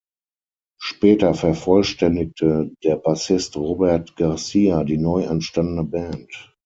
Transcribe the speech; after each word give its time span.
Später 0.79 1.35
vervollständigte 1.35 2.71
der 2.83 2.95
Bassist 2.95 3.55
Robert 3.55 4.15
Garcia 4.15 4.83
die 4.83 4.97
neu 4.97 5.19
entstandene 5.25 5.83
Band. 5.83 6.55